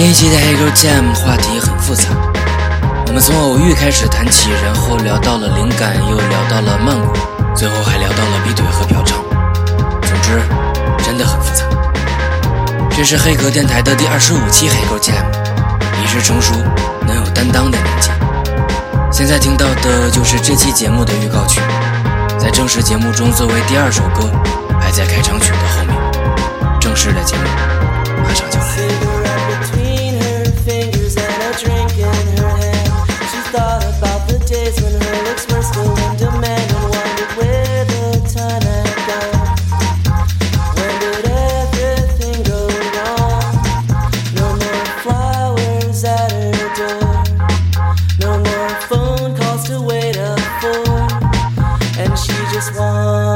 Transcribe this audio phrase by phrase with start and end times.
[0.00, 2.04] 新一期的黑狗 Jam 话题很复杂，
[3.06, 7.12] 我们从偶遇开始谈起，然后聊到了灵感，又聊到了曼谷，
[7.54, 9.12] 最后还聊到了劈腿和嫖娼。
[10.00, 10.40] 总之，
[11.04, 11.66] 真的很复杂。
[12.96, 15.22] 这是黑格电台的第二十五期黑狗 Jam，
[16.02, 16.54] 已是成熟、
[17.06, 18.08] 能有担当的年纪。
[19.12, 21.60] 现在听到的就是这期节目的预告曲，
[22.38, 24.30] 在正式节目中作为第二首歌，
[24.80, 25.94] 排在开场曲的后面。
[26.80, 27.42] 正式的节目
[28.24, 29.09] 马上就来。
[52.60, 53.29] just one.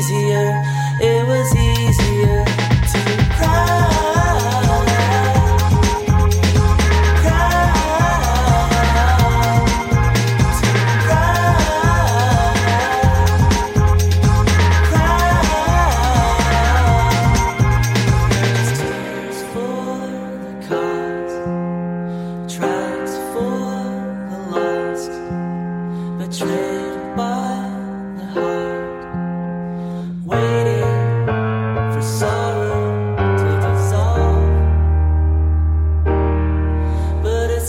[0.00, 0.62] easier,
[0.98, 2.39] it was easier.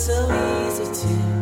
[0.02, 0.26] so
[0.68, 1.41] easy to